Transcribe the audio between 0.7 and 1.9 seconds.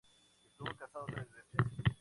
casada tres veces.